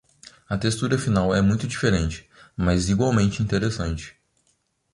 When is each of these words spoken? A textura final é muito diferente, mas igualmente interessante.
A 0.49 0.57
textura 0.57 0.97
final 0.97 1.31
é 1.31 1.43
muito 1.43 1.67
diferente, 1.67 2.27
mas 2.57 2.89
igualmente 2.89 3.43
interessante. 3.43 4.15